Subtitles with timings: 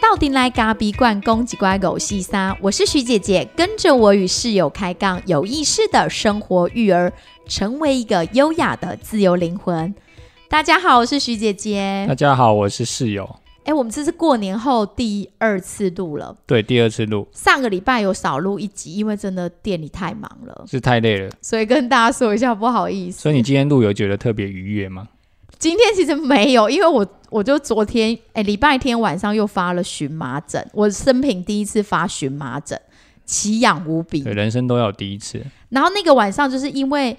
[0.00, 7.12] 到底来咖比罐公鸡乖狗细沙，我是徐姐姐，跟着我与室友开杠，有意识的生活育儿，
[7.48, 9.94] 成为一个优雅的自由灵魂。
[10.48, 12.14] 大家好，我是徐姐姐大。
[12.14, 13.36] 家好，我是室友。
[13.66, 23.20] 哎，我们这是过年后第二次录了，对，第二次录上个礼拜有少录一集，因为真的店里太忙了，是太累了，所以跟大家说一下，不好意思。
[23.20, 25.08] 所以你今天录有觉得特别愉悦吗？
[25.58, 32.80] 今天其实没有，因为我我就昨天哎礼拜天晚上又发了荨麻疹，我生平第一次发荨麻疹，
[33.24, 34.22] 奇痒无比。
[34.22, 35.42] 对，人生都要有第一次。
[35.70, 37.16] 然后那个晚上就是因为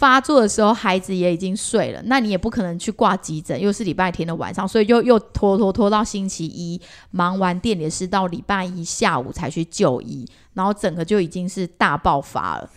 [0.00, 12.70] 发作的时候，孩子也已经睡了，那你也不可能去挂急诊，又是礼拜天的晚上，所以又又拖拖拖到星期一，忙完店里的事到礼拜一下午才去就医，然后整个就已经是大爆发了。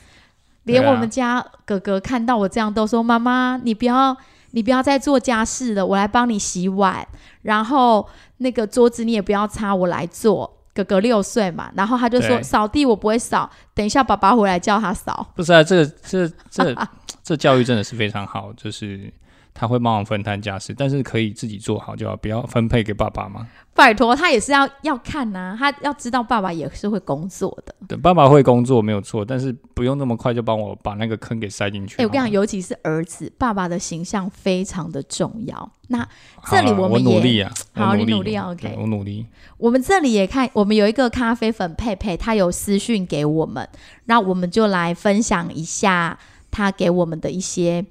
[0.63, 4.17] 连我们家哥哥看到我这样都说：“妈妈，你不要，
[4.51, 7.07] 你不要再做家事了，我来帮你洗碗。
[7.43, 8.05] 然后
[8.39, 16.75] 那个桌子你也不要擦，我来做。”哥哥六岁嘛，然后他就说：“扫地我不会扫，等一下爸爸回来叫他扫。”不是啊，这个这这
[17.23, 19.11] 这教育真的是非常好，就是
[19.53, 23.47] 他会帮忙分摊家事，但是可以自己做好就好，不要分配给爸爸嘛。
[23.75, 27.73] 拜托，他也是要要看呐、他要知道爸爸也是会工作的。
[27.87, 31.99] 对，爸爸会工作没有错，但是不用那么快就帮我把那个坑给塞进去。
[31.99, 35.71] 哎、我跟你讲，尤其是儿子，爸爸的形象非常的重要。
[35.87, 36.07] 那
[36.51, 39.25] 这里啊我我们也努力啊，好你努力啊，OK 我努力。
[39.57, 43.67] 我们这里也看，我们有一个咖啡粉佩佩，他有私讯给我们，
[44.05, 46.17] 那我们就来分享一下
[46.51, 47.83] 他给我们的一些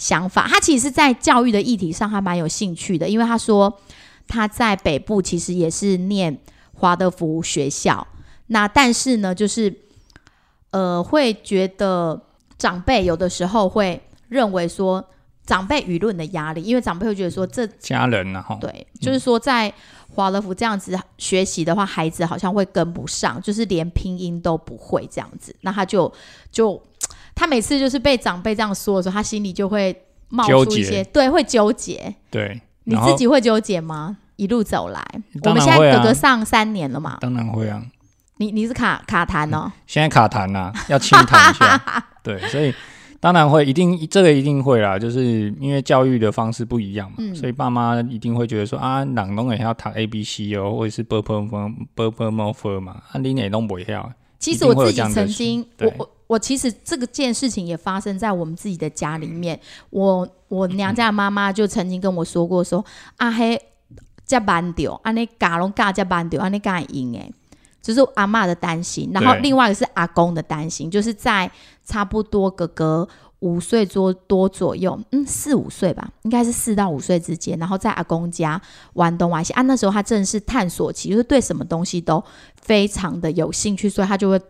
[0.00, 0.48] 想法。
[0.48, 3.78] 他其实是在教育的议题上还蛮有兴趣的，因为他说
[4.26, 6.36] 他在北部其实也是念
[6.72, 8.06] 华德福学校，
[8.46, 9.72] 那但是呢，就是
[10.70, 12.20] 呃会觉得
[12.58, 15.04] 长辈有的时候会认为说
[15.44, 19.72] 长辈舆论的压力，因为长辈会觉得说这家人啊，哈，对，就是说在
[20.12, 25.54] 华德福这样子学习的话，孩子好像会跟不上，就是连拼音都不会这样子。
[25.60, 26.12] 那他就
[26.50, 26.80] 就
[27.40, 29.96] 他每次就是被长辈这样说的时候，他心里就会
[30.28, 32.14] 冒出一些，对，会纠结。
[32.30, 34.18] 对，你自己会纠结吗？
[34.36, 35.02] 一路走来，
[35.36, 37.82] 我当们现在哥哥上三年了嘛，当然会啊。
[38.36, 41.82] 你你是卡卡痰哦，现在卡痰呐、要轻弹一下。
[42.22, 42.74] 对，所以
[43.18, 52.22] 当然会，一定这个一定会啦，就是因为教育的方式不一样嘛，嗯所以爸妈一定会觉得说啊，朗东也要谈 A B C 哦，或者是 b u r p l e m b u r p
[52.22, 53.86] l e m o 嘛，啊，你也弄不会
[54.38, 59.58] 其实我自己曾经，我我我其实这个件事情也发生在我们自己的家里面。
[59.90, 62.84] 我我娘家的妈妈就曾经跟我说过说，
[63.16, 63.60] 啊嘿，
[64.24, 67.32] 加班掉，安尼嘎拢嘎加班掉，安尼嘎赢诶，
[67.82, 69.10] 就是阿嬷的担心。
[69.12, 71.50] 然后另外一个是阿公的担心，就是在
[71.84, 73.08] 差不多哥哥
[73.40, 78.60] 五岁多多左右，嗯，四五岁吧，应该是四到五岁之间，然后在阿公家
[78.92, 79.62] 玩东玩西啊。
[79.62, 82.22] 那时候他正是探索期，就是对什么东西都
[82.62, 84.40] 非常的有兴趣，所以他就会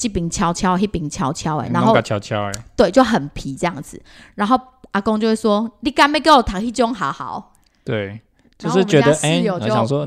[0.00, 4.00] 这边敲敲，那边敲敲，哎，然后个悄悄哎，对，就很皮这样子。
[4.34, 4.58] 然后
[4.92, 7.52] 阿公就会说：“你干没给我谈一种好好？”
[7.84, 8.18] 对，
[8.56, 10.06] 就是觉得哎，我们家室友我想说，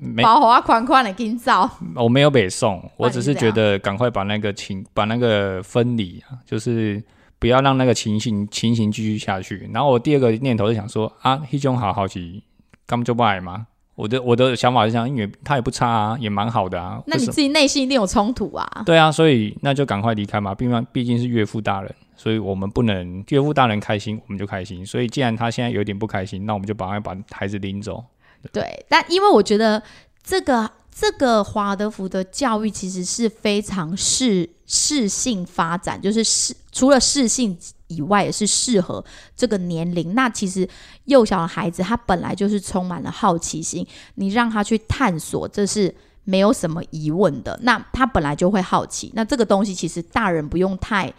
[0.00, 7.00] 没包好啊，宽宽的今早，我没有北宋， 我只是觉得赶快把那个情把那个分离啊，就是
[7.38, 9.70] 不要让那个情形情形继续下去。
[9.72, 12.42] 然后我第二个念头是想说啊，一种好好奇，
[12.84, 13.68] 根本就不爱吗？
[13.94, 17.00] 我的我的想法是这样，因为他也不差啊，也蛮好的啊。
[17.06, 18.82] 那你自己内心一定有冲突啊。
[18.84, 24.84] 对啊，所以那就赶快离开嘛，毕竟毕竟是岳父大人，所以我们不能岳父大人开心，我们就开心。
[24.84, 28.04] 所以既然他现在有点不开心，那我们就赶快把孩子领走。
[28.52, 29.82] 对，但因为我觉得
[30.22, 40.14] 这个这个华德福的教育其实是非常适适性发展，就是适除了适性以外，也是适合这个年龄。
[40.14, 40.68] 那其实
[41.06, 43.84] 幼小的孩子他本来就是充满了好奇心，
[44.14, 45.94] 你让他去探索，这是。
[46.26, 49.12] 没有什么疑问的，那他本来就会好奇。
[49.14, 51.12] 那这个东西其实大人不用太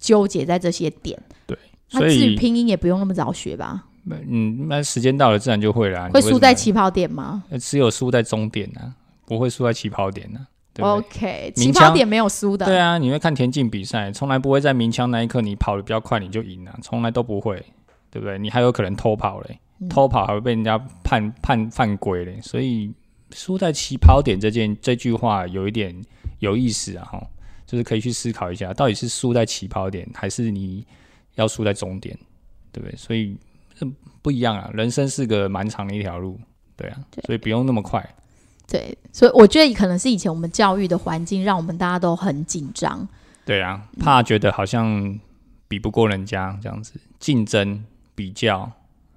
[0.00, 1.16] 纠结在这些点。
[1.46, 1.56] 对
[1.92, 3.84] 那至于拼音也不用那么早学吧？
[4.10, 6.10] 嗯，那时间到了自然就会啦。
[6.12, 8.92] 会输在起跑点吗呃只有输在终点啊，
[9.28, 12.64] 不会输在起跑点啊，对对？？OK，起跑点没有输的。
[12.64, 17.62] 对啊，你会看田径比赛，从来不会在鸣枪那一刻你跑的比较快你就赢了、从来都不会，
[18.10, 18.38] 对不对？
[18.38, 22.90] 你还有可能偷跑嘞，嗯偷跑还会被人家判判犯规嘞，所以
[23.32, 25.94] 输在起跑点这件这句话有一点
[26.38, 27.26] 有意思啊，哈，
[27.66, 30.86] 就是可以去思考一下，到底是输在起跑点，还是你
[31.34, 32.16] 要输在终点，
[32.72, 32.96] 对不对？
[32.96, 33.36] 所以
[33.74, 33.86] 这
[34.22, 36.40] 不一样啊，人生是个蛮长的一条路，
[36.76, 38.02] 对啊，所以不用那么快。
[38.70, 43.08] 对，所以我觉得可能是以前我们教育的环境让我们大家都很紧张。
[43.46, 45.18] 对啊，怕觉得好像
[45.66, 47.82] 比不过人家这样子，竞争
[48.14, 48.70] 比较，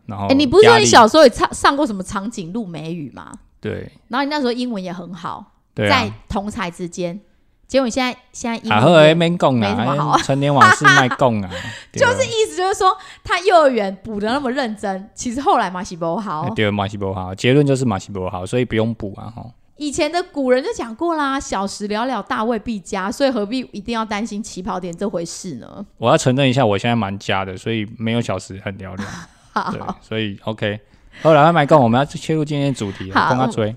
[0.06, 3.33] 然后哎、你不是说你小时候也上上过什么长颈鹿美语吗？
[3.59, 7.19] 对然后你那时候英文也很好，对在啊，同才之间，
[7.71, 9.47] 结果你现在现在英文也没什
[9.77, 11.50] 么好啦，哎陈年往事卖讲啊，
[11.94, 12.91] 就是意思就是说，
[13.23, 16.50] 他幼儿园补的那么认真，其实后来马西不好。
[16.53, 19.45] 对马西博好，结论就是马西博好，所以不用补啊哈。
[19.77, 25.85] 以前的古人就讲过啦，小时了了，大未必佳，所以何必一定要担心起跑点这回事呢？
[25.97, 29.03] 我要承认一下，我现在蛮加的，所以没有小时很了了。
[29.71, 30.77] 对好，，所以 OK。
[31.21, 33.73] 后来麦讲，我们要切入今天的主题跟他追。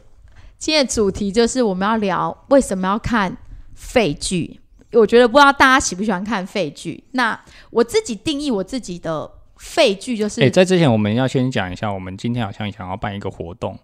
[0.58, 3.36] 今天的主题就是我们要聊为什么要看
[3.74, 4.60] 废剧。
[4.92, 7.02] 我觉得不知道大家喜不喜欢看废剧。
[7.12, 7.38] 那
[7.70, 13.78] 我自己定义我自己的废剧就是，哎、在之前我们要先讲一下，我们今天好像想要办一个活动，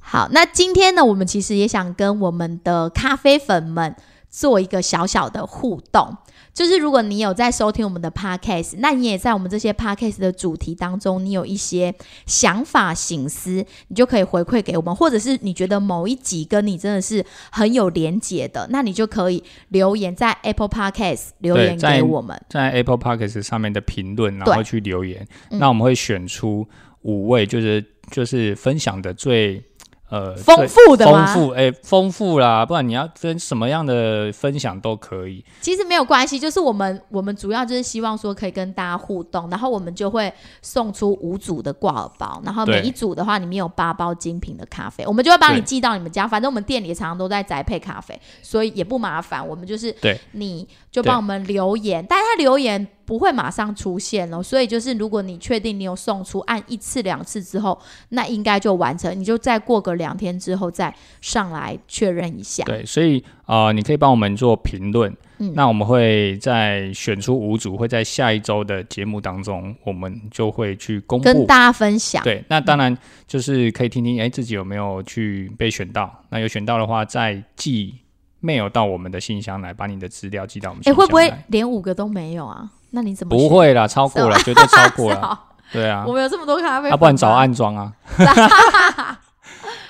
[0.00, 3.94] 好，那今天呢，我们其实也想跟我们的咖啡粉们
[4.28, 6.16] 做一个小小的互动。
[6.58, 11.94] 就是如果你有在收听我们的 podcast，那你也在我们这些 podcast 的主题当中，你有一些
[12.26, 22.36] 想法、醒思，你就可以回馈给我们，或者是你觉得某一集跟你真的是很有连结的，那你就可以留言在 Apple Podcast 留言给我们。
[22.50, 25.24] 在 Apple Podcast 上面的评论，然后去留言。
[25.50, 26.66] 嗯那我们会选出
[27.02, 29.62] 五位，就是就是分享的最
[30.10, 31.04] 呃丰富的？
[31.06, 35.44] 丰富哎丰富啦，不然你要跟什么样的分享都可以。
[35.60, 40.32] 其实没有关系，就是我们我们主要就是希望说可以跟大家互动，然后我们就会
[40.62, 46.26] 送出五组的挂耳包，然后每一组的话里面有八包精品的咖啡，我们就会帮你寄到你们家。
[46.26, 49.46] 反正我们店里常常都在宅配咖啡，所以也不麻烦。
[49.46, 57.78] 我们就是对，你就帮我们留言，但是他留言不会马上出现哦，所以就是如果你确定你有送出，按一次两次之后，
[58.10, 62.64] 那应该就完成，你就再过个两天之后再上来确认一下。
[62.64, 65.14] 对，所以呃，你可以帮我们做评论。
[65.40, 71.24] 嗯那我们会在选出五组，会在下一周的节目当中，我们就会去公布。
[71.24, 72.20] 跟大家分享。
[72.24, 76.24] 对，那当然就是可以听听，哎，自己有没有去被选到？
[76.30, 77.94] 那有选到的话，再寄
[78.42, 81.06] mail 到我们的信箱来，把你的资料寄到我们哎、信箱来。
[81.06, 82.70] 会不会连五个都没有啊？
[82.90, 83.36] 那你怎么？
[83.36, 85.40] 不会啦，超过了，绝对超过了。
[85.70, 87.92] 对啊我，们有这么多咖啡要、不然找暗装啊。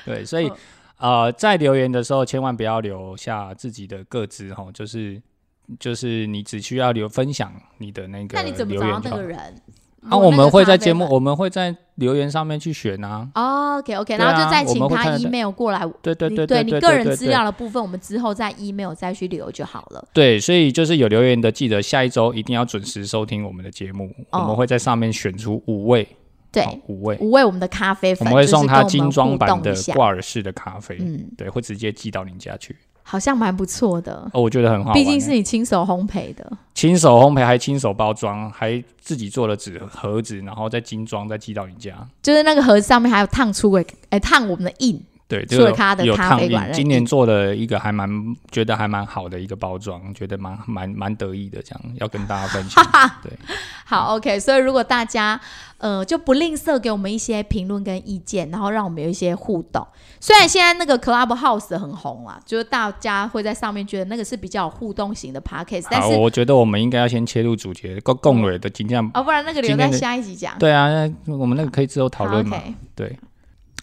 [0.04, 0.56] 对，所以嗯
[1.26, 5.22] 呃，在留言的时候，千万不要留下自己的个资哈，就是
[5.78, 9.00] 就是你只需要留分享你的那个那你怎么找。
[9.04, 9.38] 那个人？
[10.08, 13.28] 啊，我们会在节目，我们会在留言上面去选啊。
[13.34, 15.80] 哦，OK OK，啊然后就再请他 email 过来。
[16.02, 20.08] 对对你对对对你个人资料的部分，我们之后再 email 再去留就好了。
[20.12, 26.06] 对，所以就是有留言的，记得下一周一定要准时收听我们的节目，哦我们会在上面选出五位，
[26.50, 32.76] 对好，五位，五位我们的咖啡粉，我们会送他精装版的挂耳式的咖啡，嗯，对，会直接寄到您家去。
[33.10, 34.30] 好像蛮不错的。
[34.34, 41.94] 哦，我觉得很好毕竟是你亲手烘焙的，亲手烘焙，还亲手包装，还自己做了纸盒子，然后再精装，再寄到你家。
[42.22, 45.02] 就是那个盒子上面还有烫出诶，哎，烫我们的印。
[45.28, 48.08] 对，除了它的咖啡馆今年做了一个还蛮
[48.50, 52.82] 觉得还蛮好的一个包装，觉得蛮蛮蛮得意的，这样要跟大家分享。
[53.22, 53.30] 对，
[53.84, 55.38] 好，OK，所以如果大家
[55.76, 59.86] 呃就不吝啬给我们一些评论跟意见，然后让我们有一些互动。
[60.18, 69.08] 虽然现在那个 Clubhouse 很红啊，就是大家会在上面觉得那个是比较有互动型的 Podcast，但，是我觉得我们应该要先切入主角共共蕊的尽量。
[69.12, 70.58] 哦，不然那个留在下一集讲。
[70.58, 70.88] 对啊，
[71.26, 72.62] 那我们那个可以之后讨论好嘛。
[72.96, 73.16] 对，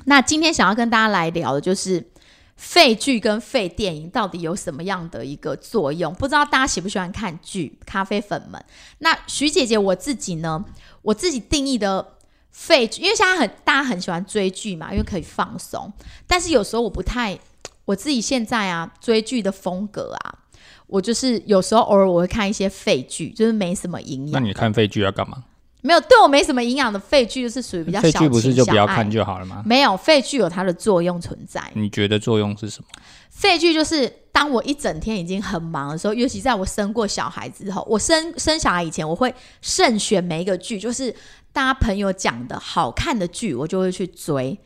[0.06, 2.12] 那今天想要跟大家来聊的就是
[2.56, 6.14] 废剧跟废电影到底有什么样的一个作用？
[6.14, 8.64] 不知道大家喜不喜欢看剧，咖啡粉们。
[9.00, 10.64] 那徐姐姐我自己呢，
[11.02, 12.14] 我自己定义的
[12.52, 15.92] 废剧，因为现在很大家很喜欢追剧嘛，因为可以放松。
[16.26, 17.38] 但是有时候我不太，
[17.84, 20.40] 我自己现在啊追剧的风格啊，
[20.88, 24.42] 我就是有时候偶尔我会看一些废剧，就是没什么营养。
[24.42, 25.44] 那你看废剧要干嘛？
[25.86, 29.62] 没有对我没什么营养的废剧，就是属于比较小情剧不是就不要看就好了吗？
[29.66, 31.62] 没有废剧有它的作用存在。
[31.76, 32.88] 你觉得作用是什么？
[33.30, 41.14] 废剧就是当我一整天已经很忙的时候，尤其在我生过小孩之后，我生生小孩以前，我会慎选每一个剧，就是
[41.54, 44.58] 大家朋友讲的好看的剧，我就会去追。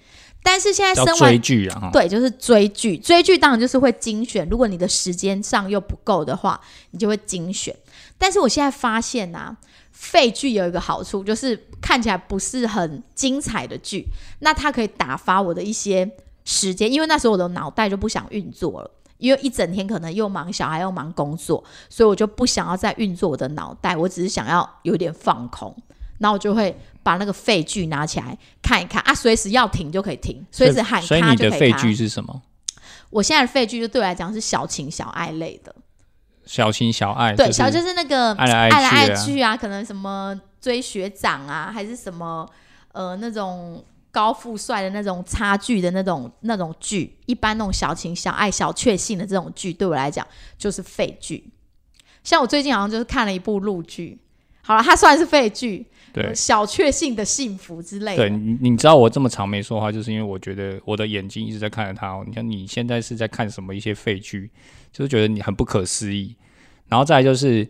[0.41, 1.89] 但是现在生完追剧啊？
[1.91, 2.97] 对，就是追剧。
[2.97, 6.59] 追剧当然就是会精选，如果你的时间上又不够的话，
[6.91, 7.75] 你就会精选。
[8.17, 9.57] 但是我现在发现啊，
[9.99, 14.05] 废剧有一个好处，就是看起来不是很精彩的剧，
[14.39, 16.09] 那它可以打发我的一些
[16.45, 18.89] 时间，因为那时候我的脑袋就不想运作了。
[19.17, 25.75] 因为一整天可能又忙小孩又忙工作，所以我就不想要再运作我的脑袋，我只是想要有点放空，
[26.19, 32.41] 然后我就会把那个废剧拿起来看一看啊，随时要停就可以停，随时喊所以你的废剧是什么？
[33.09, 35.75] 我现在的废剧就对我来讲是小情小爱类的，
[36.49, 42.43] 小情小爱，对，就是小就是那个爱来爱去啊，可能什么追学长啊，还是什么
[42.91, 50.25] 呃那种高富帅的那种差距的那种那种剧，一般那种小情小爱、小确幸的这种剧，对我来讲
[50.57, 51.51] 就是废剧。
[52.23, 54.19] 像我最近好像就是看了一部陆剧，
[54.63, 56.33] 好了，它算是废剧，对。
[56.33, 58.27] 小确幸的幸福之类的。
[58.27, 62.23] 对你，你知道我这么长没说话，就是因为我觉得我的眼睛一直在看着他哦。
[62.25, 64.49] 你看你现在是在看什么一些废剧，
[64.91, 66.35] 就是觉得你很不可思议。
[66.87, 67.67] 然后再来就是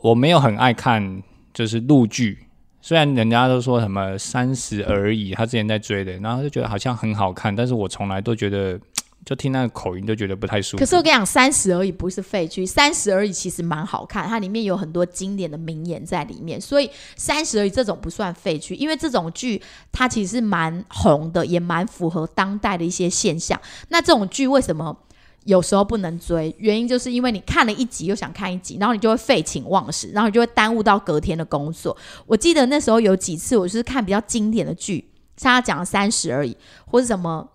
[0.00, 1.22] 我没有很爱看
[1.52, 2.38] 就是陆剧，
[2.80, 8.80] 虽然人家都说什么三十而已，他之前在追的，然后就觉得好像很好看，但是我从来都觉得
[9.24, 10.80] 就听那个口音就觉得不太舒服。
[10.80, 19.62] 可是我跟你讲，三十而已不是废剧，三十而已其实蛮好看，它里面有很多经典的名言在里面，所以三十而已这种不算废剧，因为这种剧
[19.92, 23.60] 它其实蛮红的，也蛮符合当代的一些现象。
[23.90, 24.96] 那这种剧为什么？
[25.44, 31.96] 有时候不能追，原因就是因为你看了一集又想看一集，然后你就会废寝忘食，然后你就会耽误到隔天的工作。
[32.26, 37.48] 我记得那时候有几次，我就是看比较经典的剧，像他讲的三十而已，或者什么。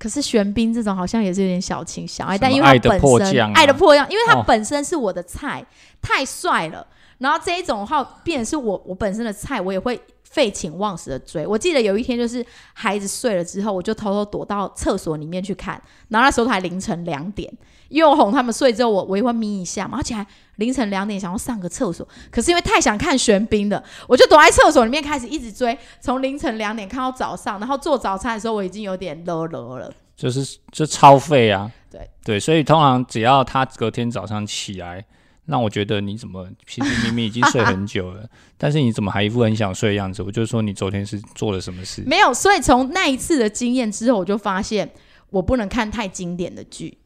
[0.00, 5.62] 可是玄彬这种好像也是有点小情小爱，但因为他本身爱的破样，因为他哦本身是我的菜，
[6.00, 6.86] 太帅了。
[7.18, 11.46] 然后这一种的话，变成是我我本身的菜，我也会废寝忘食的追。
[11.46, 12.42] 我记得有一天就是
[12.72, 17.52] 孩子睡了之后，我就偷偷躲到厕所里面去看，然后那时候才凌晨两点，
[17.90, 29.92] 因为我哄他们睡之后，我我也会眯一下嘛，而且还凌晨两点想要上个厕所，可是因为太想看玄彬了，我就躲在厕所里面开始一直追，从凌晨两点看到早上，然后做早餐的时候我已经有点啰啰了。
[30.16, 31.70] 就是就超费啊。
[31.90, 35.04] 对对，所以通常只要他隔天早上起来，
[35.46, 38.24] 那我觉得你怎么其实明明已经睡很久了，
[38.56, 40.22] 但是你怎么还一副很想睡的样子？
[40.22, 42.02] 我就说你昨天是做了什么事？
[42.06, 44.88] 没有，所以从那一次的经验之后，我就发现
[45.30, 46.96] 我不能看太经典的剧，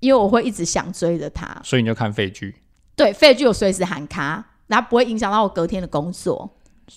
[0.00, 1.60] 因为我会一直想追着他。
[1.64, 2.54] 所以你就看废剧
[2.94, 6.50] 对，废剧我随时喊卡，然后不会影响到我隔天的工作。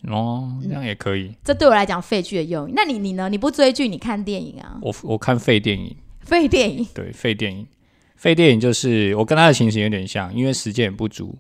[0.07, 1.35] 哦，这样也可以。
[1.43, 2.73] 这对我来讲，废剧的用意。
[2.75, 3.27] 那你你呢？
[3.27, 4.77] 你不追剧，你看电影啊？
[4.81, 7.67] 我我看废电影，废电影，对，废电影，
[8.15, 11.35] 废电影就是我跟他的情形有点像，因为时间也不足，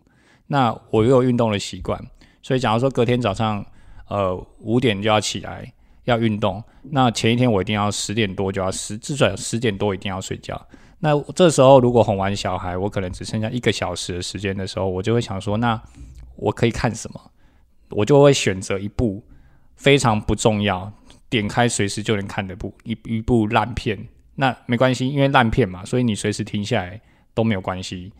[0.47, 2.03] 那我又有运动的习惯，
[2.41, 3.63] 所以假如说隔天早上
[4.07, 5.71] 呃五点就要起来
[6.05, 10.59] 要运动，那前一天我一定要十点多就要十至少十点多一定要睡觉。
[10.99, 15.81] 那这时候如果哄完小孩，我可能只剩下一个小时的时间的时候，我就会想说，那
[16.35, 17.31] 我可以看什么？
[17.91, 19.23] 我就会选择一部
[19.75, 20.91] 非常不重要，
[21.29, 23.97] 点开随时就能看的部一一部烂片。
[24.35, 26.99] 那没关系，因为烂片嘛，所以你随时停下来
[27.33, 28.11] 都没有关系。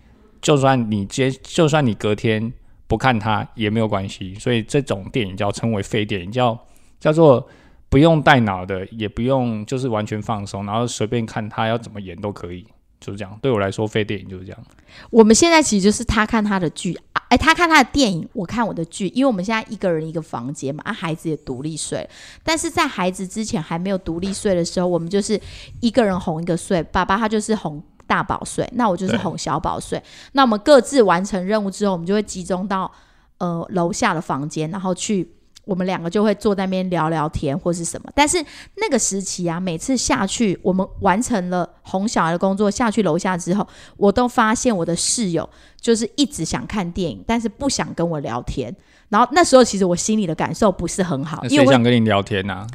[0.42, 2.52] 就算你接，就算你隔天
[2.88, 4.36] 不看它也没有关系。
[4.36, 6.58] 所以这种电影叫称为废电影，叫
[7.00, 7.48] 叫做
[7.89, 12.63] 不用带脑的，也不用就是完全放松，然后随便看他要怎么演都可以，
[13.00, 13.39] 就是这样。
[13.41, 14.63] 对我来说，非电影就是这样。
[15.10, 22.08] 我们现在其实就是他看他的剧，啊哎，他看他的电影，我看我的剧，因为我们现在一个人一个房间嘛，啊，孩子也独立睡，
[22.43, 25.39] 但是在孩子之前还没有独立睡的时候，我们就是
[25.79, 30.00] 一个人哄一个睡，爸爸他就是哄大宝睡，那我就是哄小宝睡，
[30.34, 32.91] 那我们各自完成任务之后，我们就会集中到
[33.39, 35.27] 呃楼下的房间，然后去。
[35.70, 38.44] 我们两个就会坐在那边聊聊天或是什么，但是
[38.78, 45.48] 那个时期啊，每次下去我们完成了哄小孩的工作，下去楼下之后，我都发现我的室友
[45.80, 48.76] 就是一直想看电影，但是不想跟我聊天。
[49.10, 52.66] 然后那时候其实我心里的感受不是很好，因为想跟你聊天呐、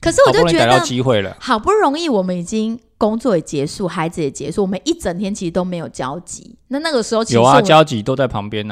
[0.00, 6.56] 可是我就觉得机会了，好不容易我们已经工作也结束，孩子也结束，我们一整天其实都没有交集。
[6.68, 8.68] 那那个时候有啊，交集都在旁边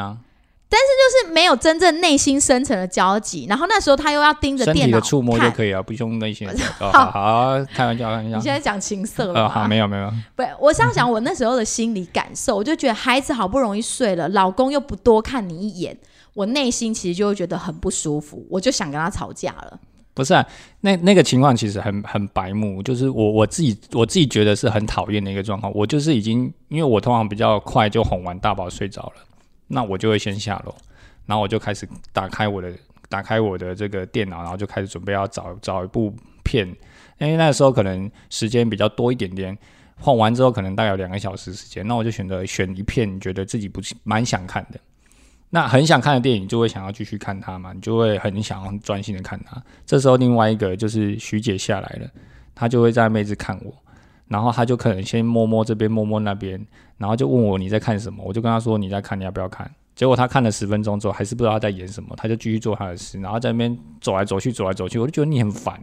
[0.76, 3.46] 呐、就是没有真正内心深层的交集。
[3.48, 5.50] 然后那时候他又要盯着身电脑体的触摸就。
[5.50, 6.46] 可以了，不用那些。
[6.78, 8.52] 哦、好好，开玩笑，开玩笑你现。
[8.52, 15.96] 在讲情色了呃，好，没有没有，不，我是要讲我那时候的心理感受，我就觉得孩子好不容易睡了，老公又不多看你一眼，
[16.34, 19.80] 我内心其实就会觉得很不舒服，我就想跟他吵架了。
[20.14, 20.44] 不是啊，
[20.80, 25.72] 那那个情况其实很很白目，就是我我自己我自己觉得是很讨厌的一个状况。
[25.75, 29.12] 我就是已经，因为我通常比较快就哄完大宝睡着了，
[29.68, 30.75] 那我就会先下楼，
[31.26, 32.72] 然后我就开始打开我的
[33.08, 36.66] 打开我的这个电脑，然后就开始准备要找找一部片，
[37.18, 39.56] 因为那时候可能时间比较多一点点。
[40.00, 44.78] 晃完之后可能大概有两个小时时间，那我就选择选一片觉得自己不是蛮想看的，
[45.50, 49.60] 那很想看的电影就会想要继续看它嘛，你就会很想要专心的看它。
[49.84, 52.08] 这时候另外一个就是徐姐下来了，
[52.54, 53.75] 她就会在妹子看我，
[54.28, 56.64] 然后她就可能先摸摸这边摸摸那边，
[56.98, 59.70] 然后就问我你在看什么，我就跟他说你在看，你要不要看？
[59.94, 65.80] 结果他看了十分钟之后还是不知道他在演什么，他就继续做他的事，然后在那边走来走去走来走去，我就觉得你很烦。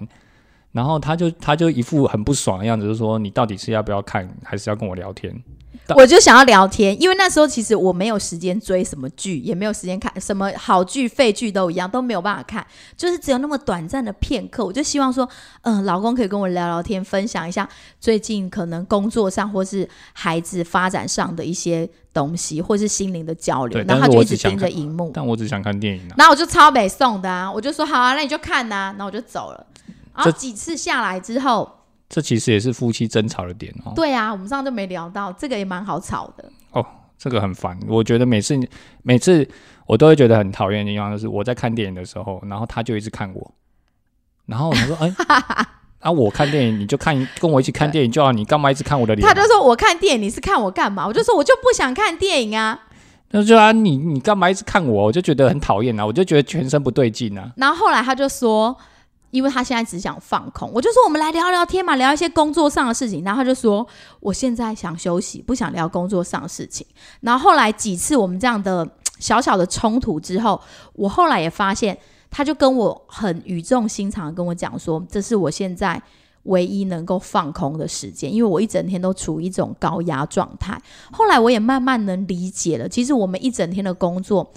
[0.75, 5.33] 然后他就他就一副很不爽的样子，就说你到底是要不要看，还是要跟我聊天？
[5.95, 12.65] 我就想要聊天，因为那时候其实我没有时间追什么剧，也没有时间看什么好剧、废剧都一样，都没有办法看，
[12.97, 14.65] 就是只有那么短暂的片刻。
[14.65, 15.29] 我就希望说，
[15.61, 17.69] 嗯、老公可以跟我聊聊天，分享一下
[18.01, 23.81] 最近可能工作上或是孩子发展上的一些东西，或是心灵的交流。
[23.87, 26.15] 然后他就一直盯着荧幕，但我只想看电影啊。
[26.17, 29.67] 然后我就超北宋的啊，我就说好啊，那你就看呐、然后我就走了。
[30.15, 31.69] 然后这几次下来之后，
[32.07, 33.93] 这其实也是夫妻争吵的点哦。
[33.95, 36.49] 对啊，我们上次就没聊到，这个也蛮好吵的。
[36.71, 36.85] 哦
[37.17, 37.79] 这个很烦。
[37.87, 38.59] 我觉得每次
[39.01, 39.47] 每次
[39.87, 43.53] 我都会觉得很讨厌的地方，就是我在看电影的时候，然后他就一直看我，
[44.45, 45.15] 然后我说：“哎、
[46.01, 51.07] 啊，我看电影你就看，跟我一起看电影就好，你干嘛一直看我的脸啊、他就说我看电影，你是看我干嘛？
[51.07, 52.79] 我就说我就不想看电影啊。
[53.31, 55.05] 那就啊，你你干嘛一直看我？
[55.05, 57.49] 我就觉得很讨厌啊，我就觉得全身不对劲啊。
[57.55, 58.75] 然后后来他就说，
[59.35, 63.23] 因为他现在只想放空，我就说我们来聊聊天嘛，聊一些工作上的事情。
[63.23, 63.85] 然后他就说
[64.21, 66.87] 我现在想休息，不想聊工作上的事情。
[67.19, 68.87] 然后后来几次我们这样的
[69.19, 70.59] 小小的冲突之后，
[70.93, 71.97] 我后来也发现，
[72.31, 76.01] 他就跟我很语重心长跟我讲说，这是我现在。
[76.45, 80.79] 唯一能够放空的时间，因为我一整天都处于一种高压状态。
[81.11, 84.47] 后来我也慢慢能理解了，其实我们一整天的工作，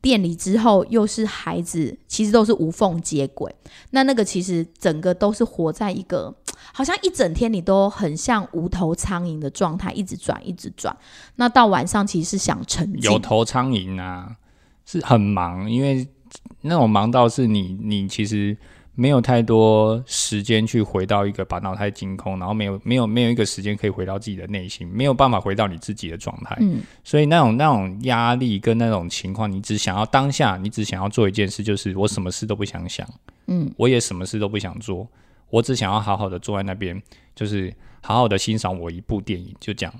[0.00, 3.54] 店里之后又是孩子，其实都是无缝接轨。
[3.90, 6.34] 那那个其实整个都是活在一个
[6.72, 10.96] 好像一整天你都很像无头苍蝇的状态，一直转，一直转。
[11.36, 14.36] 那到晚上其实是想沉有，头苍蝇啊，
[14.86, 16.06] 是很忙，因为
[16.62, 18.56] 那种忙到是你你其实
[19.00, 26.54] 没有太多时间去回到一个把脑袋清空，然后没有没有没有一个时间可以回到自己的内心，没有办法回到你自己的状态。
[26.60, 33.08] 嗯，所以那种那种压力跟那种情况，你只想要当下，你只想要做一件事，就是我什么事都不想想，
[33.46, 35.08] 嗯，我也什么事都不想做，
[35.48, 37.02] 我只想要好好的坐在那边，
[37.34, 39.94] 就是好好的欣赏我一部电影，就这样。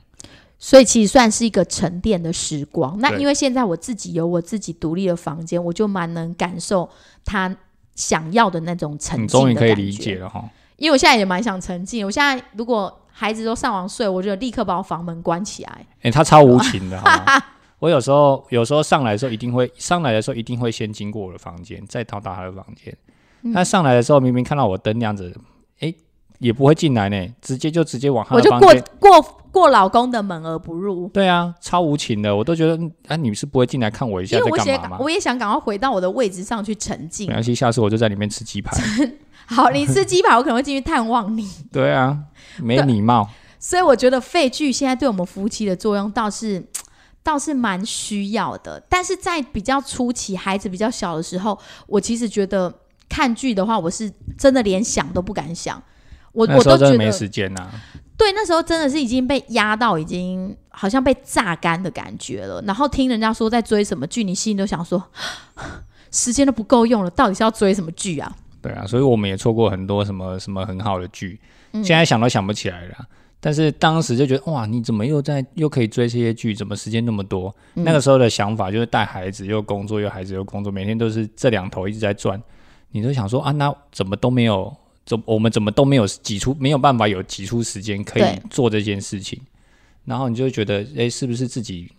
[0.59, 3.01] 所以其实算是一个沉淀的时光。
[3.01, 6.87] 那因为现在我自己有我自己独立的房间，我就蛮能感受
[7.25, 7.57] 他
[8.01, 9.61] 想要的那种沉你浸的感觉。
[9.61, 10.43] 终于可以理解了哈。
[10.77, 12.05] 因为我现在也蛮想沉浸。
[12.07, 15.87] 我现在如果孩子都上网睡，我就立刻把我房门关起来。
[16.01, 17.39] 哎、他超无情的，哈？
[17.79, 22.97] 我有时候有时候上来的时候一定会上来的时候一定会先经过我的房间，再到达他的房间。
[23.43, 25.35] 嗯他上来的时候明明看到我灯那样子，
[25.81, 25.95] 哎、
[26.41, 28.85] 也不会进来呢，直接就直接往他我就过的房间。
[28.99, 29.23] 过
[29.53, 31.07] 过老公的门而不入。
[31.09, 34.99] 对啊，超无情的，我都觉得，哎啊，你是不会进来看我一下因为我也在干嘛吗？
[35.01, 37.35] 我也想赶快回到我的位置上去沉浸没。
[37.35, 38.75] 关系，下次我就在里面吃鸡排。
[39.47, 41.47] 好，你吃鸡排，我可能会进去探望你。
[41.71, 42.17] 对啊，
[42.59, 43.29] 没礼貌。
[43.59, 46.65] 所以我觉得废剧现在对我们夫妻的作用倒是
[47.23, 48.83] 倒是蛮需要的。
[48.89, 52.73] 但是在比较初期，孩子比较小的时候，我其实觉得
[53.09, 55.83] 看剧的话，我是真的连想都不敢想。
[56.33, 57.69] 我我都觉得没时间呐、
[58.17, 62.63] 对，那时候真的是已经被压到，已经好像被榨干的感觉了。
[62.63, 65.03] 然后听人家说在追什么剧，你心里都想说，
[66.13, 68.31] 时间都不够用了，到底是要追什么剧啊？
[68.63, 71.41] 对啊，所以我们也错过很多什么什么很好的剧，
[71.73, 73.07] 嗯现在想都想不起来了啊。
[73.43, 76.55] 但是当时就觉得哇，你怎么又在又可以追这些剧？
[76.55, 77.53] 怎么时间那么多？
[77.75, 82.41] 嗯那个时候的想法就是带孩子又工作又孩子又工作，每天都是这两头一直在转。
[82.91, 89.41] 你都想说啊，那怎么都没有，怎我们怎么都没有挤出没有办法有挤出时间可以做这件事情？
[90.05, 91.91] 然后你就会觉得，哎、是不是自己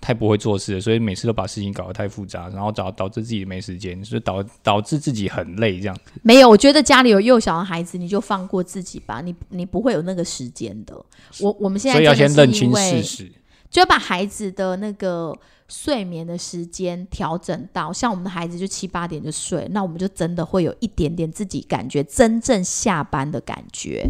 [0.00, 0.80] 太不会做事了？
[0.80, 5.98] 所以每次都把事情搞得太复杂，然后导导致自己没时间，所以导导致自己很累这样。
[6.22, 10.94] 没有，我觉得家里有幼小的孩子，你就放过自己吧，你你不会有那个时间的。
[11.40, 13.32] 我我们现在所以要先认清事实。
[13.68, 15.36] 就把孩子的那个
[15.68, 24.08] 睡眠的时间调整到，像我们的孩子就七八点就睡，那我们就真的会有一点点自己感觉真正下班的感觉。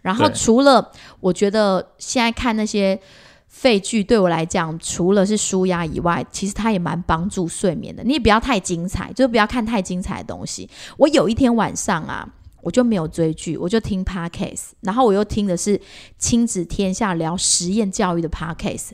[0.00, 2.98] 然后除了我觉得现在看那些
[3.48, 8.04] 废剧对我来讲，除了是舒压以外，其实它也蛮帮助睡眠的。
[8.04, 10.68] 你也不要太精彩，就不要看太精彩的东西。
[10.96, 12.28] 我有一天晚上啊。
[12.66, 15.80] 我就没有追剧，我就听 podcast，然后我又听的是
[16.18, 18.88] 亲子天下聊实验教育的 podcast，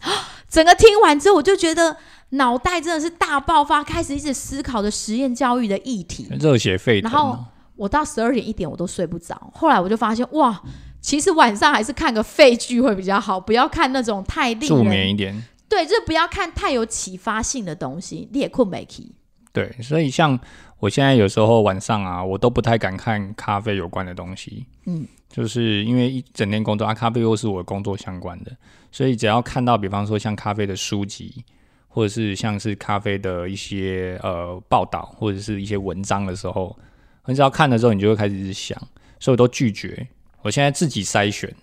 [0.47, 1.97] 整个听完之后，我就觉得
[2.31, 6.29] 脑袋真的是大爆发，开始一直思考着实验教育的议题。
[6.39, 7.47] 热血沸腾、然后哦。
[7.75, 10.63] 我到十二点一点我都睡不着，后来我就发现哇，
[11.01, 19.15] 其实晚上还是看个废剧会比较好，不要看那种太令助眠人一点，对，就是不要看太有启发性的东西，你也困没起。
[19.55, 20.39] 对，所以像
[20.83, 28.51] 我现在有时候晚上啊，我都不太敢看咖啡有关的东西，嗯，就是因为一整天工作啊，咖啡又是我工作相关的，
[28.91, 31.45] 所以只要看到比方说像咖啡的书籍，
[31.87, 36.77] 或者是像是咖啡的一些呃报道或者是一些文章的时候，
[37.23, 38.77] 很少看的时候，你就会开始想，
[39.21, 40.05] 所以我都拒绝。
[40.43, 41.55] 我现在自己筛选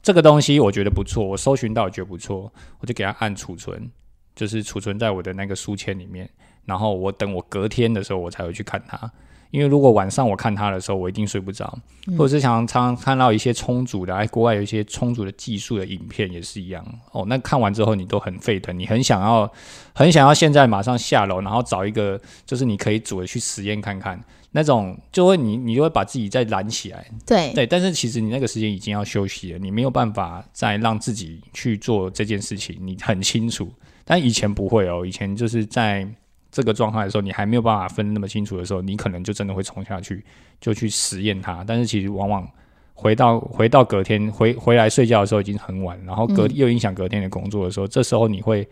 [0.00, 3.90] 这个东西，我觉得不错，我搜寻到觉得不错，我就给它按储存，
[4.36, 6.30] 就是储存在我的那个书签里面。
[6.64, 9.10] 然后我等我隔天的时候，我才会去看它。
[9.50, 11.78] 因为如果晚上我看它的时候，我一定睡不着，
[12.18, 17.24] 或者是常常看到一些充足的，哎，国外有一些充足的技术的影片也是一样哦。
[17.28, 19.48] 那看完之后，你都很沸腾，你很想要，
[19.92, 27.06] 很想要现在马上下楼，然后找一个就是你可以煮的去实验看看，那种就会你你就会把自己再燃起来。
[27.24, 33.72] 对对，但是其实你那个时间已经要休息了，你没有办法再让自己去做这件事情，你很清楚。
[34.04, 36.08] 但以前不会哦，以前就是在。
[36.54, 40.24] 这个状态的时候，你还没有办法分那么清楚的时候，你可能就真的会冲下去，
[40.60, 41.64] 就去实验它。
[41.66, 42.48] 但是其实往往
[42.94, 48.66] 回到回到隔天回回来睡觉的时候已经很晚，然后隔又影响隔天的工作的时候，这时候你会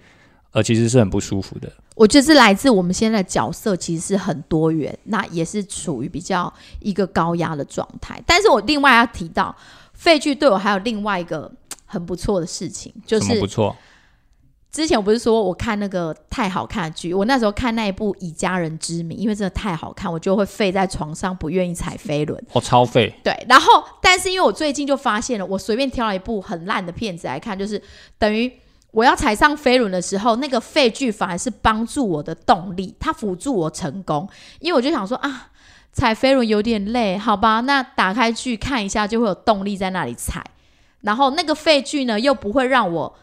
[0.53, 1.69] 呃其实是很不舒服的。
[1.97, 8.23] 我觉得是来自我们现在的角色其实是很多元，那也是处于比较一个高压的状态。
[8.25, 9.55] 但是我另外要提到
[9.93, 11.51] 废剧对我还有另外一个
[11.85, 13.77] 很不错的事情，就是不错。
[14.73, 22.43] 之前我不是说我看那个太好看的剧，我那时候看那一部《以家人之名》，因为真的太好看，我就会废在床上，不愿意踩飞轮。
[22.55, 23.13] 哦，超废。
[23.23, 27.81] 对，然后但是因为我最近就发现了，我随便挑了一部很烂的片子来看，就是
[28.17, 28.51] 等于
[28.93, 34.27] 我要踩上飞轮的时候，那个废剧反而是帮助我的动力，它辅助我成功。
[34.59, 35.51] 因为我就想说啊，
[35.93, 40.43] 踩飞轮有点累，好吧，那打开剧看一下就会有动力在那里踩。
[41.03, 43.15] 然后那个废剧呢，又不会让我。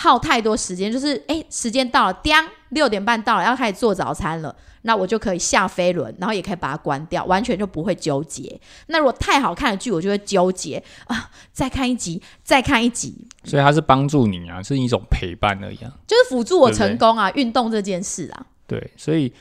[0.00, 2.32] 耗太多时间，就是哎，时间到了，叮，
[2.68, 8.60] 六点半到了，要开始做早餐了，那我就可以下飞轮，然后也可以把它关掉，完全就不会纠结。
[8.86, 13.26] 那如果太好看的剧，我就会纠结啊，再看一集，再看一集。
[13.42, 18.46] 所以它是帮助你啊，是一种陪伴而已啊，就是辅助我成功啊，运动这件事啊。
[18.68, 19.32] 对，所以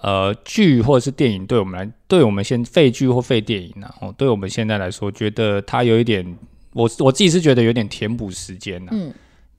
[0.00, 6.24] 呃，剧或者是电影，对我们来，对我们现废剧或废电影呢，哦，对我们现在来说，觉得它有一点，
[6.72, 8.92] 我我自己是觉得有点填补时间呢。
[8.94, 9.12] 嗯。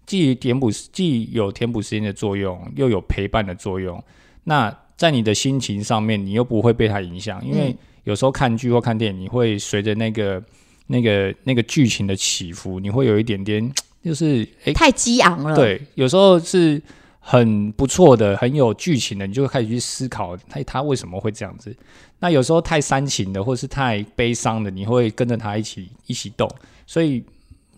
[0.07, 4.01] 既填补既有填补时间的作用，又有陪伴的作用。
[4.45, 10.41] 那在你的心情上面，你又不会被它影响，因为有时候看剧或看电影，你会随着那个、
[10.87, 13.69] 那个、那个剧情的起伏，你会有一点点，
[14.01, 15.53] 就是诶太激昂了。
[15.53, 16.81] 对，有时候是
[17.19, 21.75] 很不错的，很有剧情的，你就会开始去思考，他他为什么会这样子。
[22.19, 26.49] 那有时候太煽情的，或是太悲伤的，你会跟着他一起一起动。
[26.85, 27.21] 所以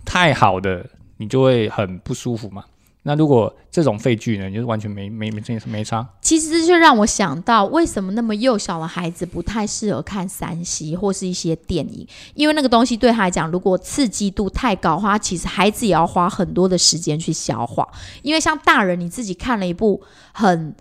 [0.06, 0.88] 太好的。
[1.20, 2.64] 你就会很不舒服嘛？
[3.04, 6.06] 那如果这种废剧呢，你就完全没没没这没差。
[6.22, 12.06] 其实这就让我想到，为什么那么幼小的孩子不太适合看三 C 或是一些电影？
[12.36, 17.88] 因为那个东西对他来讲，如果刺激度太高的话，其实孩子也要花很多的时间去消化。
[18.22, 20.02] 因为像大人，你自己看了一部
[20.34, 20.76] 很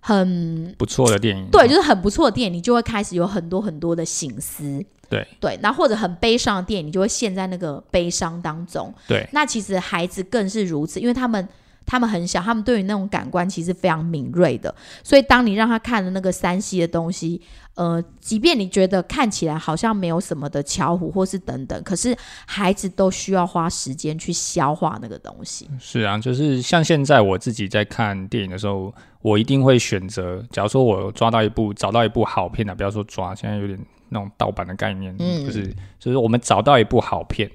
[0.00, 4.84] 很不错的电影，对，就是很不错的电影，你就会开始有很多很多的醒思。
[5.14, 8.92] 对对，那或者很悲伤的电影，你就会陷在那个悲伤当中。
[9.06, 11.48] 对，那其实孩子更是如此，因为他们
[11.86, 14.74] 他们很小，他们对于那种感官其实非常敏锐的。
[15.02, 17.40] 所以当你让他看的那个山西的东西，
[17.74, 25.68] 呃，即便你觉得看起来好像没有什么的巧虎或是等等，可是孩子都需要花时间去消化那个东西。
[25.78, 33.78] 是啊，就是像现在我自己在看电影的时候，我一定会选择，假如说我抓到一部找到一部好片的，不要说抓，现在有点。
[34.08, 37.50] 那种盗版的概念，嗯，就是就是我们找到一部好片，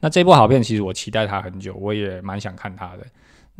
[0.00, 3.06] 那这部好片其实我期待它很久，我也蛮想看它的。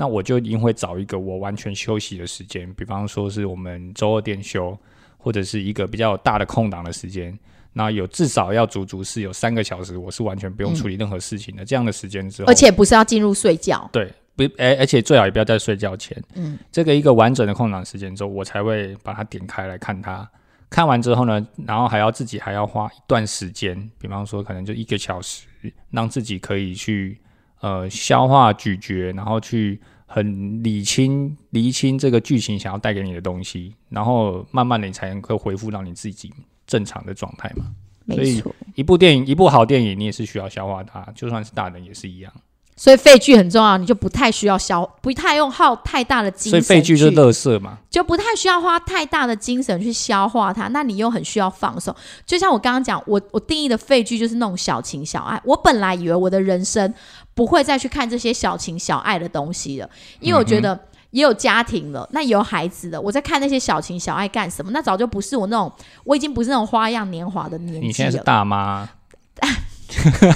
[0.00, 4.78] 那我就一定会找一个我完全休息的时间，比方说是我们周二店休，
[5.16, 7.36] 或者是一个比较大的空档的时间，
[7.72, 11.64] 那有至少要足足是有三个小时，我是完全不用处理任何事情的。
[11.64, 20.30] 这样的时间之后，而且不是要进入睡觉，对，不，而而且最好也不要在睡觉前，嗯，这个一个完整的空档时间之后，我才会把它点开来看它。
[20.70, 25.46] 看完之后呢，然后还要自己还要花一段时间，比方说可能就一个小时，
[25.90, 27.18] 让自己可以去
[27.60, 36.32] 呃消化咀嚼，然后去很理清理清这个剧情想要带给你的东西，然后慢慢的你才能够恢复到你自己
[36.66, 37.64] 正常的状态嘛。
[38.10, 38.42] 所以，
[38.74, 42.32] 一部电影一部好电影，你也是需要消化它，就算是大人也是一样。
[42.78, 46.50] 所以废剧很重要，你就不太需要消，不太用耗太大的精神。
[46.50, 50.68] 所以废剧就是垃圾嘛，就不太需要花太大的精神去消化它。
[50.68, 51.92] 那你又很需要放松，
[52.24, 55.40] 就像我刚刚讲，我我定义的废剧就是那种小情小爱。
[55.44, 56.94] 我本来以为我的人生
[57.34, 60.78] 不会再去看这些小情小爱的东西了，因为我觉得
[61.10, 64.70] 也有家庭了，那也有孩子了，我在看那些小情小爱干什么？
[64.70, 65.72] 那早就不是我那种，
[66.04, 67.86] 我已经不是那种花样年华的年纪了。
[67.86, 68.88] 你现在是大妈。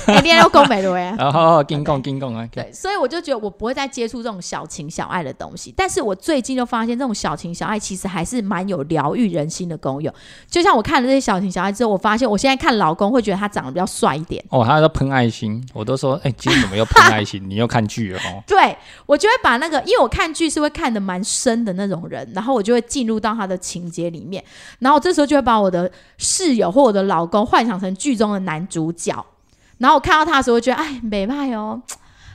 [0.07, 1.15] 哎，你要讲没对啊？
[1.19, 5.73] 然后金贡金贡啊，对，所以我就觉得我不会再接触这种小情小爱的东西。
[5.77, 10.13] 但是我最近就发现，这种小情小爱其实还是蛮有疗愈人心的功用。
[10.51, 14.43] 就像我看了这些小情小爱之后，我发现我现在看老公会觉得他长得比较帅一点。
[14.51, 17.43] 哦，他都喷爱心，我都说，哎，今天怎么又喷爱心？
[17.49, 18.43] 你又看剧了哦？
[18.47, 24.43] 对，我就会把那个，因为我看剧是会看的蛮深的那种人，然后我就会进入到他的情节里面，
[24.79, 29.25] 然后这时候就会把我的室友或我的老公幻想成剧中的男主角。
[29.83, 31.83] 然后我看到他的时候，觉得哎，美派哦，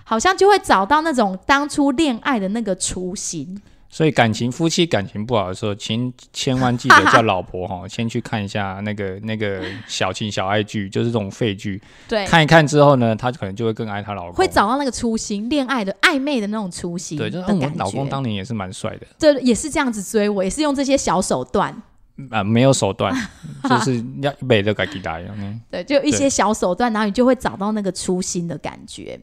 [0.03, 3.62] 好像就会找到那种当初恋爱的那个雏形。
[3.89, 11.81] 所以感情夫妻感情不好的时候，请千万记得叫老婆哈， 先去看一下那个那个小情小爱剧，就是这种废剧。
[12.05, 17.17] 对，看一看之后呢，他可能就会更爱他老公，会找到那个初心，恋爱的暧昧的那种初心。
[17.17, 21.81] 对，就是我老公当年也是蛮帅的，对也是这样子追我，也是用这些小手段。
[22.30, 23.13] 啊，没有手段，
[23.69, 25.36] 就是要一辈子改给大样。
[25.69, 29.19] 对，就一些小手段，然后你就会找到那个初心的感觉。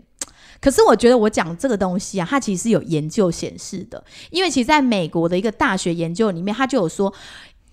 [0.60, 7.12] 可是我觉得我讲这个东西啊，它其实是有研究显示的，因为其实在美国的一个大学研究里面，他就有说，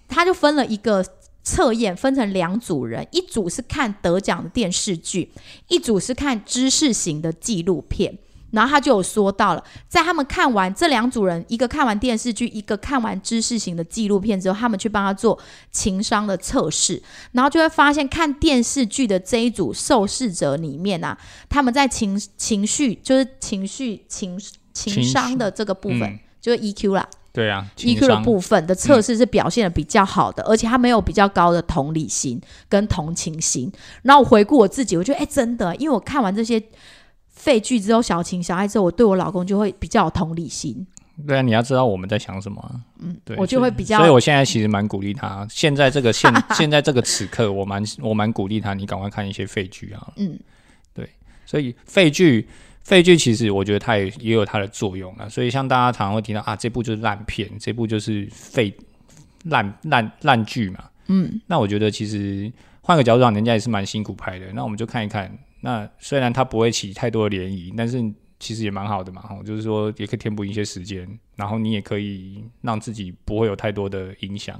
[0.07, 1.05] 他就分了一个
[1.43, 5.31] 测验，分成两组人，一组是看得奖的电视剧，
[5.69, 8.17] 一组是看知识型的纪录片。
[8.51, 15.39] 然后他就有说到了，在他们看完这两组人，一个看完电视剧，一个看完知识型的纪录片之后，他们去帮他做
[15.71, 21.17] 情商的测试，然后就会发现，看电视剧的这一组受试者里面啊，
[21.49, 24.39] 他们在情情绪就是情绪情
[24.73, 33.71] 情商的这个部分，就是 EQ 啦，对啊，EQ 的部分的测试是表现的比较好的，而且他没有比较高的同理心跟同情心。
[34.03, 36.61] 然后我回顾我自己，我觉得哎，真的，因为我看完这些。
[37.41, 40.85] 废剧之后，小情小爱之后，我对我老公就会比较有同理心。
[41.25, 42.81] 对啊，你要知道我们在想什么。
[42.99, 43.97] 嗯，对，我就会比较。
[43.97, 45.47] 所以我现在其实蛮鼓励他。
[45.49, 50.13] 现在这个现 现在这个此刻，我蛮我蛮鼓励他，你赶快看一些废剧啊。
[50.17, 50.39] 嗯，
[50.93, 51.09] 对，
[51.47, 52.47] 所以废剧
[52.83, 55.27] 废剧其实我觉得它也也有它的作用啊。
[55.27, 58.71] 所以像大家常常会听到啊，这部就是烂片，这部就是废
[59.45, 60.83] 烂烂烂剧嘛。
[61.07, 62.51] 嗯，那我觉得其实
[62.81, 64.45] 换个角度讲，人家也是蛮辛苦拍的。
[64.53, 65.35] 那我们就看一看。
[65.61, 68.03] 那虽然它不会起太多的涟漪，但是
[68.39, 74.59] 其实也蛮好的嘛，就是说也可以填补一些时间，然后你也可以让自己不会有太多的影响。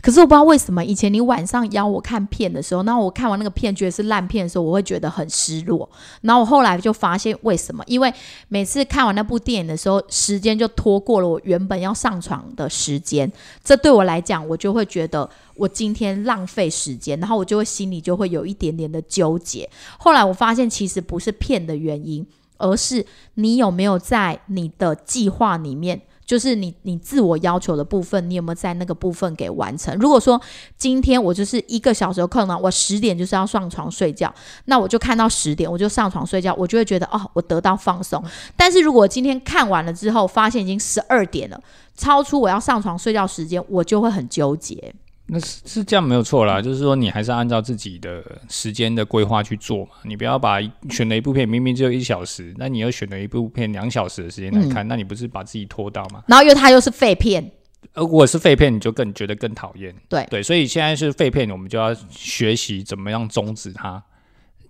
[0.00, 5.88] 可是我不知道为什么，以前你晚上邀我看片的时候，那我看完那个片觉得是烂片的时候，我会觉得很失落。
[6.22, 7.82] 然后我后来就发现为什么？
[7.86, 8.12] 因为
[8.48, 13.30] 每次看完那部电影的时候，时间就拖过了我原本要上床的时间，
[13.62, 15.28] 这对我来讲，我就会觉得。
[15.58, 19.68] 我今天浪费时间，然后我就会心里就会有一点点的纠结。
[19.98, 22.24] 后来我发现，其实不是片的原因，
[22.58, 29.96] 而是你有没有在你的计划里面，就是你你自我要求的部分，你有没有在那个部分给完成？
[29.96, 30.38] 如果说
[30.76, 34.30] 今天我就是一个小时课呢，我十点就是要上床睡觉，
[34.66, 38.22] 那我就看到十点，我就上床睡觉，我就会觉得哦，我得到放松。
[38.54, 41.58] 但是如果今天看完了之后，发现已经十二点了，
[41.96, 44.94] 超出我要上床睡觉时间，我就会很纠结。
[45.30, 56.24] 那是是这样没有错啦，就是说你还是按照自己的时间的规划去做嘛，你不要把选了一部片明明只有一小时，那你又选了一部片两小时的时间来看，那你不是把自己拖到吗？
[56.26, 57.50] 然后因为它又是废片，
[57.92, 59.94] 如果是废片，你就更觉得更讨厌。
[60.08, 64.02] 对对，所以现在是废片，我们就要学习怎么样终止它。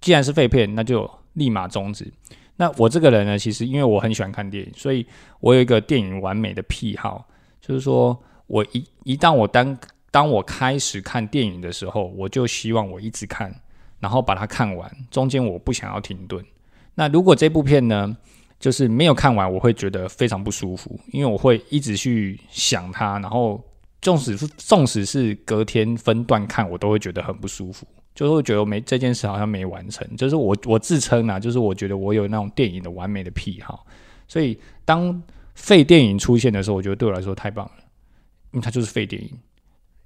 [0.01, 2.12] 既然是废片，那就立马终止。
[2.57, 5.07] 那我这个人呢，其实因为我很喜欢看电影，所以
[5.38, 7.29] 我有一个电影完美的癖好，
[7.61, 8.18] 就是说
[8.49, 9.79] 我一一旦我单
[10.11, 13.55] 当我开始看电影的时候，我就希望我一直看，
[14.01, 16.44] 然后把它看完，中间我不想要停顿。
[16.94, 18.16] 那如果这部片呢，
[18.59, 23.62] 就是没有看完，我会觉得非常不舒服，因为我会一直去想它，然后
[24.01, 30.05] 纵使纵使是隔天分段看，我都会觉得很不舒服，就会觉得没这件事好像没完成。
[30.16, 33.87] 就是我我自称啊，就是我觉得我有那种电影的完美的癖好，
[34.27, 35.23] 所以当
[35.55, 37.73] 废电影出现的时候，我觉得对我来说太棒了，
[38.53, 39.31] 因为它就是废电影。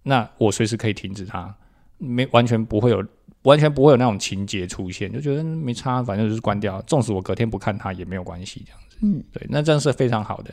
[0.02, 1.54] 那我随时可以停止它，
[1.98, 3.04] 没完全不会有，
[3.42, 6.80] 完全不会有那种情节出现，就觉得没差，反正就是关掉。
[6.82, 8.96] 纵使我隔天不看它也没有关系，这样子。
[9.02, 10.52] 嗯，对，那真的是非常好的。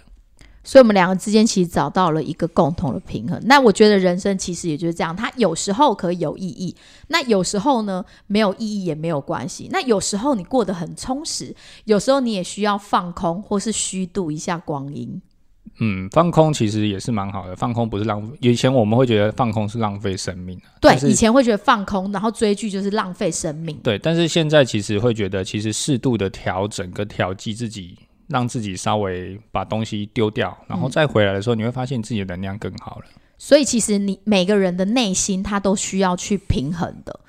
[0.61, 3.39] 所以，我们两个之间其实找到了一个共同的平衡。
[3.45, 6.75] 那我觉得人生其实也就是这样，它有时候可以有意义，
[7.07, 9.69] 那有时候呢没有意义也没有关系。
[9.71, 15.19] 那有时候你过得很充实，有时候你也需要放空或是虚度一下光阴。
[15.79, 17.55] 嗯，放空其实也是蛮好的。
[17.55, 23.77] 放空不是浪费，以前我们会觉得放空是浪费生命对，以前会觉得放空，然后追剧就是浪费生命。
[23.83, 33.05] 对，但是现在其实会觉得，其实适度的调整跟调剂自己，让自己稍微把东西丢掉，然后再回来的时候，你会发现自己的能量更好了。
[33.37, 37.19] 所以其实你每个人的内心，他都需要去平衡的。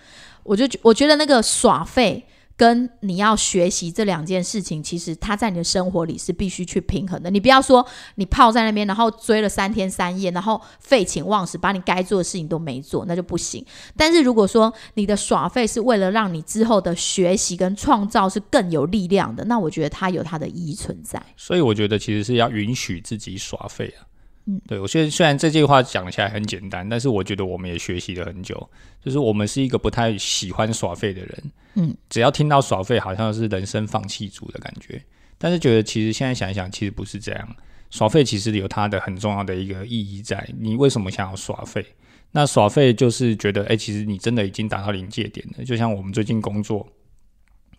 [0.42, 2.24] 我就我觉得那个耍废。
[2.61, 7.31] 跟你要学习这两件事情，其实它在你的生活里是必须去平衡的。
[7.31, 13.64] 你不要说你泡在那边，然后追了三天三夜，然后废寝忘食，把你该做的事情都没做，那就不行。
[13.96, 21.23] 但是如果说你的耍废是为了让你之后的学习跟创造是更有力量的，那我觉得它有它的意义存在。
[21.38, 24.05] 所以我觉得其实是要允许自己耍废啊。
[24.46, 28.70] 嗯，对我虽然虽然这句话讲起来很简单，但是我觉得我们也学习了很久，
[29.05, 31.53] 就是我们是一个不太喜欢耍废的人。
[31.74, 35.00] 嗯，只要听到耍废，好像是人生放弃组的感觉。
[35.37, 37.57] 但是觉得其实现在想一想，其实不是这样。
[37.90, 40.48] 耍废其实有它的很重要的一个意义在。
[40.59, 41.85] 你为什么想要耍废？
[42.33, 45.64] 那耍废就是觉得，哎，其实你真的已经达到临界点了。
[45.64, 46.88] 就像我们最近工作，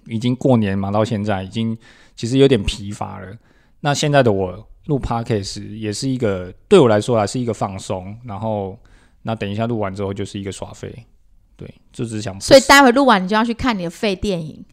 [0.05, 1.75] 已经过年忙到现在，已经
[2.15, 3.35] 其实有点疲乏了。
[3.79, 4.67] 那现在的我。
[4.85, 8.17] 录 podcast 也是一个对我来说啊，是一个放松。
[8.23, 8.77] 然后，
[9.23, 11.05] 那等一下录完之后就是一个耍废，
[11.55, 12.39] 对，就只想。
[12.41, 14.65] 所以待会录完你就要去看你的废电影。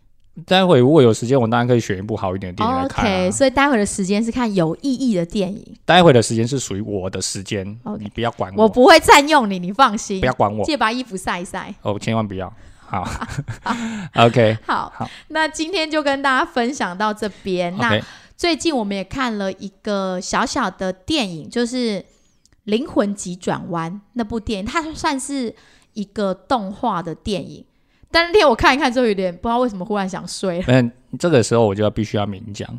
[0.47, 3.05] 待会如果有时间，我当然可以选一部好一点的电影来看。
[3.05, 5.77] OK，所以待会的时间是看有意义的电影。
[5.85, 7.67] 待会的时间是属于我的时间，
[7.99, 10.21] 你不要管我，我不会占用你，你放心。
[10.21, 11.75] 不要管我，借把衣服晒一晒。
[11.83, 12.51] 哦，千万不要。
[12.79, 13.07] 好，
[14.15, 15.11] OK，好，好。
[15.27, 17.77] 那今天就跟大家分享到这边。
[17.77, 18.01] 那。
[18.39, 21.77] 最近我们也看了一个小小的电影，就是
[22.63, 25.53] 《灵魂急转弯》那部电影，它算是
[25.95, 27.65] 一个动画的电影。
[28.13, 30.65] 但那天我看一看之后，有点不知道为什么忽然想睡了。
[30.69, 32.79] 嗯，这个时候我就要必须要明讲。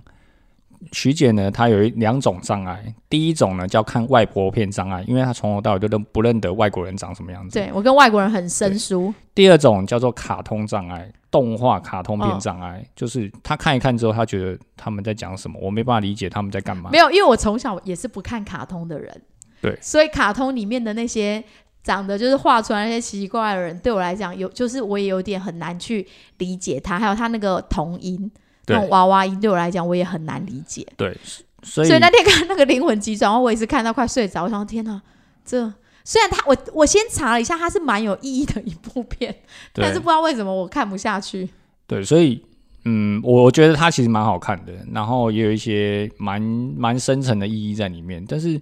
[0.91, 2.93] 徐姐呢，她有一两种障碍。
[3.09, 7.59] 第一种呢叫看外国片障碍，因为她从头到尾都认不认得外国人长什么样子。
[7.59, 9.13] 对我跟外国人很生疏。
[9.35, 16.89] 第二种叫做卡通障碍，动画卡通片障碍，就是她看一看之后，她觉得他们在讲什么，我没办法理解他们在干嘛。
[16.91, 19.21] 没有，因为我从小也是不看卡通的人。
[19.61, 21.43] 对，所以卡通里面的那些
[21.83, 28.31] 长得就是画出来那些奇奇怪怪的人，对我来讲有就是我也有点很难去理解他，还有他那个童音。
[28.69, 30.85] 那种娃娃音对我来讲，我也很难理解。
[30.95, 31.15] 对，
[31.63, 34.43] 所以所以那天看那个灵魂急转弯，我也是看到快睡着。
[34.43, 35.01] 我想，天哪，
[35.43, 39.35] 这虽然他我我先查了一下，它是蛮有意义的一部片，
[39.73, 41.49] 但是不知道为什么我看不下去。
[41.85, 42.43] 对，所以
[42.85, 48.59] 嗯，我觉得它其实蛮好看的，然后也有一些蛮蛮深层的意义在里面，但是。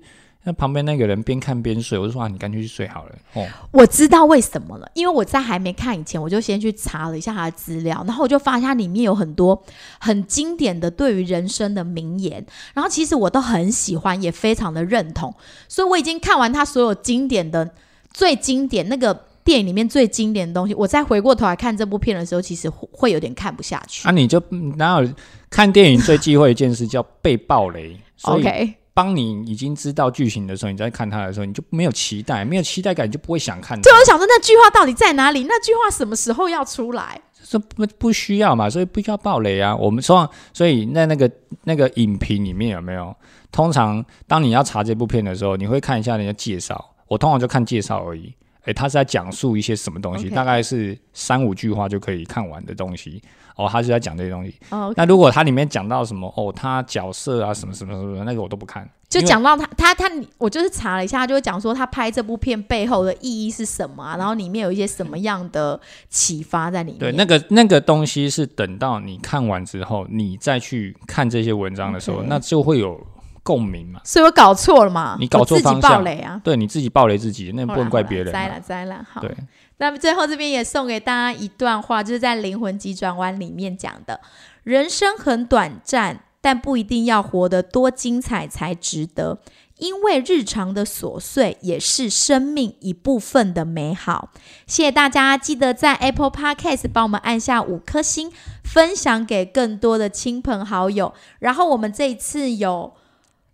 [0.48, 3.12] 那旁边那个人边看边睡，我就说啊，你干脆去睡好了。
[3.34, 9.62] 哦，我知道为什么了，因为我在还没看以前，我就先去查了一下他的资料，然后我就发现他里面有很多
[10.00, 15.36] 很经典的对于人生的名言，然后其实我都很喜欢，也非常的认同，
[15.68, 17.70] 所以我已经看完他所有经典的、
[18.14, 24.08] 最经典那个电影里面最经典的东西，我再回过头来看这部片的时候，其实会有点看不下去。
[24.08, 24.42] 啊，你就
[24.78, 25.14] 哪有
[25.50, 28.76] 看电影最忌讳一件事叫被暴雷？OK。
[28.98, 33.80] 当你已经知道剧情的时候，你再看它的时候，你就没有期待，没有期待感，你就不会想看。
[33.80, 35.44] 对，我想说那句话到底在哪里？
[35.44, 37.22] 那句话什么时候要出来？
[37.48, 39.76] 这不不需要嘛，所以不需要暴雷啊。
[39.76, 41.32] 我们说，所以在那个
[41.66, 43.16] 那个影评里面有没有？
[43.52, 46.96] 通常当你要查这部片的时候，你会看一下人家介绍。
[47.08, 48.34] 我通常就看介绍而已。
[48.68, 50.30] 诶，他是在讲述一些什么东西？
[50.30, 53.22] 大概是三五句话就可以看完的东西。
[53.56, 54.54] 哦，他是在讲这些东西。
[54.70, 58.88] 哦，那如果他里面讲到什么哦，他角色啊什么什么什么，那个我都不看。
[59.10, 60.06] 就讲到他他他，
[60.38, 67.00] 我就是查了一下，他就会讲说他拍这部片背后的意义是什么，然后里面有一些什么样的启发在里面。
[67.00, 73.02] 对，那个那个东西是等到你看完之后，你再去看这些文章的时候，那就会有
[73.48, 74.02] 共鸣嘛。
[74.04, 75.16] 所以我搞错了嘛？
[75.18, 76.04] 你搞错方向。
[76.04, 76.42] 雷啊！
[76.44, 78.34] 对，你自己暴雷自己，那不能怪别人。
[78.34, 79.22] 栽了栽了，好。
[79.22, 79.34] 对。
[79.78, 84.20] 那么最后这边也送给大家一段话，就是在《灵魂急转弯》里面讲的：
[84.64, 89.40] 人生很短暂，但不一定要活得多精彩才值得，
[89.78, 94.32] 因为日常的琐碎也是生命一部分的美好。
[94.66, 98.32] 谢谢大家，记得在 Apple Podcast 帮我们按下五颗星，
[98.64, 101.14] 分享给更多的亲朋好友。
[101.40, 102.94] 然后我们这一次有。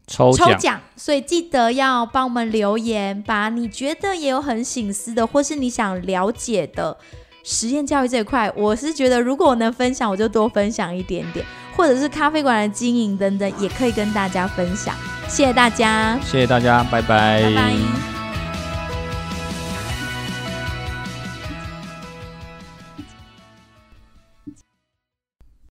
[0.05, 6.97] 抽奖，所以记得要帮我们留言，把你觉得也有很醒思的，或是你想了解的
[7.43, 14.93] 实验教育这一块，我是觉得如果我能分享，我就多分享一点点，或者是咖啡馆的经营等等，也可以跟大家分享。
[15.27, 18.22] 谢谢大家，谢谢大家，拜拜，拜拜。